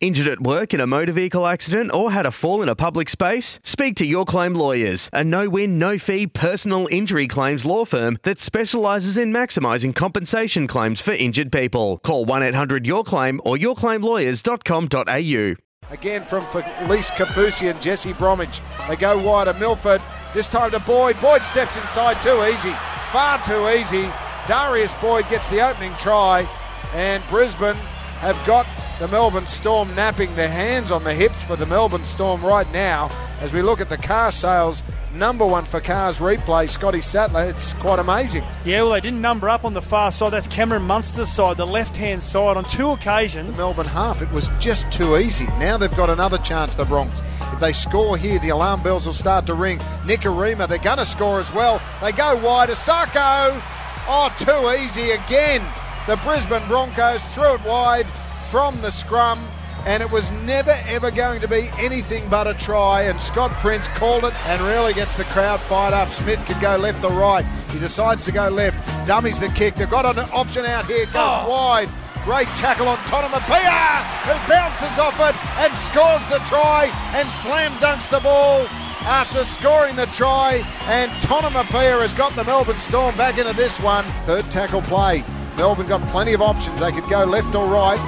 [0.00, 3.08] Injured at work in a motor vehicle accident or had a fall in a public
[3.08, 3.58] space?
[3.64, 8.16] Speak to Your Claim Lawyers, a no win, no fee personal injury claims law firm
[8.22, 11.98] that specialises in maximising compensation claims for injured people.
[12.04, 15.92] Call 1 800 Your Claim or yourclaimlawyers.com.au.
[15.92, 18.60] Again from Felise Kaufusi and Jesse Bromwich.
[18.88, 20.00] They go wide of Milford.
[20.32, 21.20] This time to Boyd.
[21.20, 22.76] Boyd steps inside too easy.
[23.10, 24.08] Far too easy.
[24.46, 26.48] Darius Boyd gets the opening try.
[26.92, 27.74] And Brisbane
[28.20, 28.64] have got
[28.98, 33.08] the Melbourne Storm napping their hands on the hips for the Melbourne Storm right now
[33.40, 34.82] as we look at the car sales.
[35.14, 37.44] Number one for cars replay, Scotty Sattler.
[37.44, 38.44] It's quite amazing.
[38.64, 40.32] Yeah, well, they didn't number up on the far side.
[40.32, 43.52] That's Cameron Munster's side, the left hand side, on two occasions.
[43.52, 45.46] The Melbourne half, it was just too easy.
[45.58, 47.14] Now they've got another chance, the Bronx.
[47.52, 49.78] If they score here, the alarm bells will start to ring.
[50.04, 51.80] Nikorima, they're going to score as well.
[52.02, 52.68] They go wide.
[52.68, 53.62] Isaako,
[54.08, 55.66] oh, too easy again.
[56.06, 58.06] The Brisbane Broncos threw it wide
[58.50, 59.38] from the scrum,
[59.84, 63.02] and it was never ever going to be anything but a try.
[63.02, 66.08] And Scott Prince called it and really gets the crowd fired up.
[66.08, 67.44] Smith could go left or right.
[67.70, 68.78] He decides to go left.
[69.06, 69.74] Dummies the kick.
[69.74, 71.06] They've got an option out here.
[71.06, 71.50] Goes oh.
[71.50, 71.88] wide.
[72.24, 78.10] Great tackle on Tonumaipea, who bounces off it and scores the try and slam dunks
[78.10, 78.66] the ball
[79.06, 80.62] after scoring the try.
[80.88, 84.04] And Tonumaipea has got the Melbourne Storm back into this one.
[84.24, 85.24] Third tackle play.
[85.56, 86.78] Melbourne got plenty of options.
[86.80, 87.98] They could go left or right.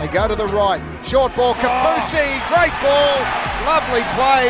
[0.00, 0.80] They go to the right.
[1.04, 3.20] Short ball, Kaufusi, great ball,
[3.68, 4.48] lovely play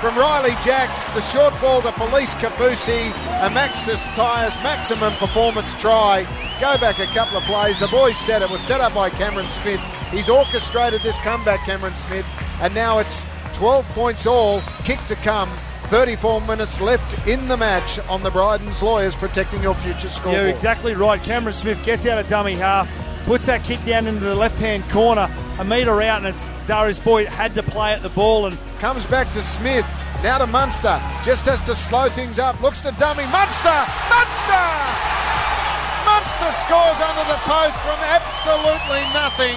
[0.00, 1.04] from Ryley Jacks.
[1.10, 3.10] The short ball to Felise Kaufusi,
[3.44, 6.22] a Maxxis Tyres maximum performance try.
[6.62, 7.78] Go back a couple of plays.
[7.78, 9.80] The boys said it was set up by Cameron Smith.
[10.10, 12.24] He's orchestrated this comeback, Cameron Smith,
[12.62, 14.62] and now it's 12 points all.
[14.84, 15.50] Kick to come.
[15.88, 20.32] 34 minutes left in the match on the Bryden's Lawyers protecting your future score.
[20.32, 21.22] You're exactly right.
[21.22, 22.88] Cameron Smith gets out of dummy half
[23.24, 26.98] puts that kick down into the left hand corner, a metre out, and it's Darius
[26.98, 29.86] Boyd had to play at the ball and comes back to Smith.
[30.22, 31.00] Now to Munster.
[31.24, 32.60] Just has to slow things up.
[32.62, 33.24] Looks to dummy.
[33.28, 33.80] Munster!
[34.08, 34.66] Munster!
[36.08, 39.56] Munster scores under the post from absolutely nothing.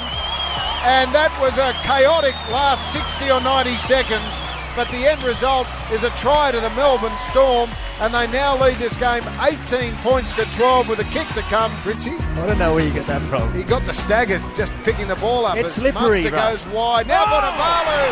[0.84, 4.42] And that was a chaotic last 60 or 90 seconds
[4.78, 7.68] but the end result is a try to the Melbourne Storm,
[8.00, 11.74] and they now lead this game 18 points to 12 with a kick to come.
[11.82, 12.14] Ritzy?
[12.38, 13.52] I don't know where you get that from.
[13.58, 17.08] He got the staggers just picking the ball up it's as slippery, Munster goes wide.
[17.08, 17.34] Now oh!
[17.34, 18.06] Vunivalu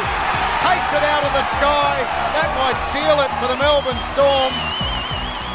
[0.66, 2.02] takes it out of the sky.
[2.34, 4.50] That might seal it for the Melbourne Storm.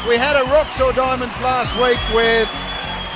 [0.07, 2.47] We had a Roxor Diamonds last week with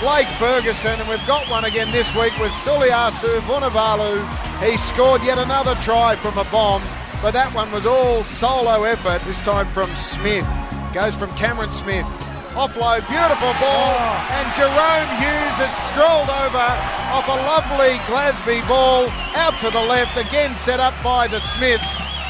[0.03, 4.19] Blake Ferguson, and we've got one again this week with Suliasi Vunivalu.
[4.59, 6.83] He scored yet another try from a bomb
[7.21, 10.45] but that one was all solo effort, this time from Smith.
[10.93, 12.05] Goes from Cameron Smith.
[12.55, 14.37] Offload, beautiful ball, oh.
[14.39, 16.67] and Jahrome Hughes has strolled over
[17.11, 21.85] off a lovely Glasby ball out to the left, again set up by the Smiths,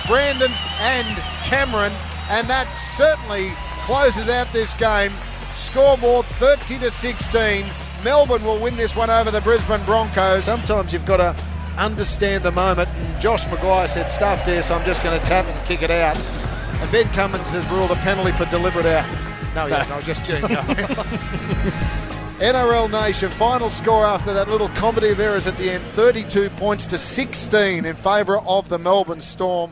[0.07, 1.93] Brandon and Cameron,
[2.29, 2.65] and that
[2.97, 3.53] certainly
[3.85, 5.11] closes out this game.
[5.53, 7.65] Scoreboard 30 to 16.
[8.03, 10.45] Melbourne will win this one over the Brisbane Broncos.
[10.45, 11.35] Sometimes you've got to
[11.77, 12.89] understand the moment.
[12.89, 15.91] And Josh McGuire said, stuff there, so I'm just going to tap and kick it
[15.91, 16.17] out.
[16.17, 19.05] And Ben Cummins has ruled a penalty for deliberate out.
[19.55, 20.49] No, yeah, no, just joking.
[22.39, 26.85] NRL Nation, final score after that little comedy of errors at the end 32 points
[26.87, 29.71] to 16 in favour of the Melbourne Storm.